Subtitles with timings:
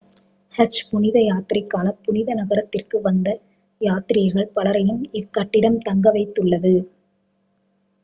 [0.55, 3.37] ஹஜ் புனித யாத்திரைக்காக புனித நகரத்திற்கு வந்த
[3.81, 6.75] யாத்ரீகர்கள் பலரையும் இக்கட்டிடம் தங்கவைத்துள்ளது